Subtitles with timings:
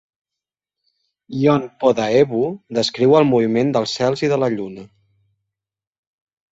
[1.41, 2.41] "Gyeongpodaebu"
[2.79, 4.89] descriu el moviment dels cels i de la lluna.